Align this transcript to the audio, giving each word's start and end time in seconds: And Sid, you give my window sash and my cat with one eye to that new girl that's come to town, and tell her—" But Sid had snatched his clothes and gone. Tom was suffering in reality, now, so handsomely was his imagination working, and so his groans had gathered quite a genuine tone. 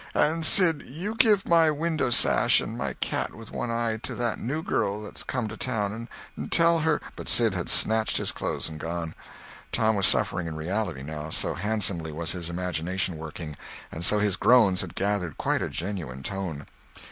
And 0.15 0.43
Sid, 0.43 0.81
you 0.87 1.13
give 1.13 1.47
my 1.47 1.69
window 1.69 2.09
sash 2.09 2.59
and 2.59 2.75
my 2.75 2.93
cat 2.93 3.35
with 3.35 3.51
one 3.51 3.69
eye 3.69 3.99
to 4.01 4.15
that 4.15 4.39
new 4.39 4.63
girl 4.63 5.03
that's 5.03 5.21
come 5.23 5.47
to 5.47 5.55
town, 5.55 6.07
and 6.35 6.51
tell 6.51 6.79
her—" 6.79 6.99
But 7.15 7.29
Sid 7.29 7.53
had 7.53 7.69
snatched 7.69 8.17
his 8.17 8.31
clothes 8.31 8.67
and 8.67 8.79
gone. 8.79 9.13
Tom 9.71 9.95
was 9.95 10.07
suffering 10.07 10.47
in 10.47 10.55
reality, 10.55 11.03
now, 11.03 11.29
so 11.29 11.53
handsomely 11.53 12.11
was 12.11 12.31
his 12.31 12.49
imagination 12.49 13.15
working, 13.15 13.55
and 13.91 14.03
so 14.03 14.17
his 14.17 14.37
groans 14.37 14.81
had 14.81 14.95
gathered 14.95 15.37
quite 15.37 15.61
a 15.61 15.69
genuine 15.69 16.23
tone. 16.23 16.65